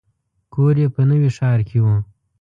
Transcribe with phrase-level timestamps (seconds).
[0.53, 1.85] کور یې په نوي ښار کې و.